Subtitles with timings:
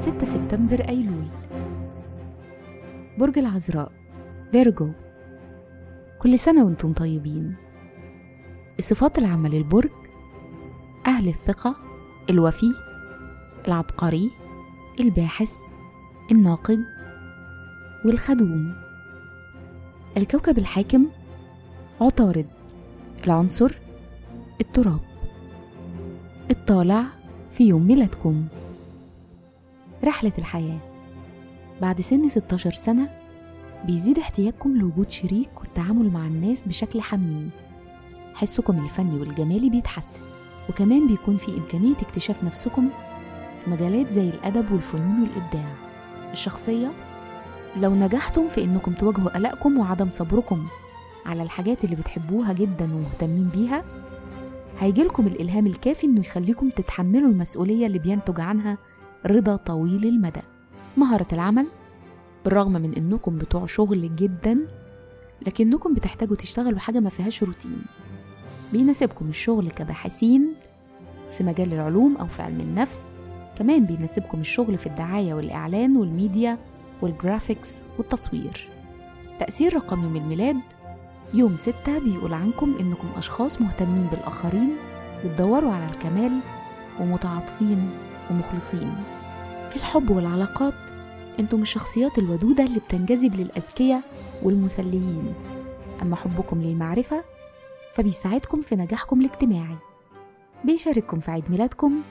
[0.00, 1.26] 6 سبتمبر أيلول.
[3.18, 3.92] برج العذراء
[4.52, 4.92] فيرجو.
[6.18, 7.54] كل سنة وأنتم طيبين.
[8.78, 9.90] الصفات العامة للبرج
[11.06, 11.76] أهل الثقة
[12.30, 12.72] الوفي
[13.68, 14.30] العبقري
[15.00, 15.52] الباحث
[16.32, 16.84] الناقد
[18.04, 18.74] والخدوم.
[20.16, 21.06] الكوكب الحاكم
[22.00, 22.46] عطارد.
[23.24, 23.78] العنصر
[24.60, 25.00] التراب.
[26.50, 27.04] الطالع
[27.48, 28.46] في يوم ميلادكم.
[30.04, 30.78] رحلة الحياة.
[31.82, 33.10] بعد سن 16 سنة
[33.84, 37.50] بيزيد احتياجكم لوجود شريك والتعامل مع الناس بشكل حميمي.
[38.34, 40.20] حسكم الفني والجمالي بيتحسن
[40.68, 42.88] وكمان بيكون في إمكانية اكتشاف نفسكم
[43.64, 45.72] في مجالات زي الأدب والفنون والإبداع.
[46.32, 46.92] الشخصية
[47.76, 50.66] لو نجحتم في إنكم تواجهوا قلقكم وعدم صبركم
[51.26, 53.84] على الحاجات اللي بتحبوها جدا ومهتمين بيها
[54.78, 58.78] هيجيلكم الإلهام الكافي إنه يخليكم تتحملوا المسؤولية اللي بينتج عنها
[59.26, 60.40] رضا طويل المدى.
[60.96, 61.66] مهارة العمل
[62.44, 64.58] بالرغم من إنكم بتوع شغل جدا
[65.46, 67.82] لكنكم بتحتاجوا تشتغلوا حاجة ما فيهاش روتين.
[68.72, 70.54] بيناسبكم الشغل كباحثين
[71.30, 73.16] في مجال العلوم أو في علم النفس
[73.56, 76.58] كمان بيناسبكم الشغل في الدعاية والإعلان والميديا
[77.02, 78.68] وال graphics والتصوير.
[79.38, 80.60] تأثير رقم يوم الميلاد
[81.34, 84.76] يوم ستة بيقول عنكم إنكم أشخاص مهتمين بالآخرين
[85.24, 86.40] بتدوروا على الكمال
[87.00, 87.90] ومتعاطفين
[88.30, 88.94] ومخلصين.
[89.70, 90.74] في الحب والعلاقات
[91.40, 94.02] أنتم الشخصيات الودودة اللي بتنجذب للأذكياء
[94.42, 95.34] والمسليين.
[96.02, 97.24] أما حبكم للمعرفة
[97.92, 99.76] فبيساعدكم في نجاحكم الاجتماعي.
[100.64, 102.02] بيشارككم في عيد ميلادكم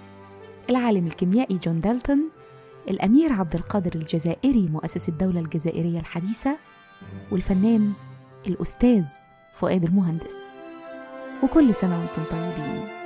[0.69, 2.29] العالم الكيميائي جون دالتون
[2.89, 6.57] الأمير عبد القادر الجزائري مؤسس الدولة الجزائرية الحديثة
[7.31, 7.93] والفنان
[8.47, 9.05] الأستاذ
[9.53, 10.35] فؤاد المهندس.
[11.43, 12.98] وكل سنة وأنتم طيبين.